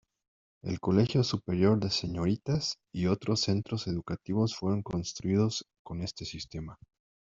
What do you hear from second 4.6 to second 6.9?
construidos con este sistema.